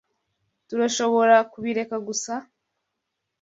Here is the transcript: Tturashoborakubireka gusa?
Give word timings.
Tturashoborakubireka 0.67 1.95
gusa? 2.07 2.33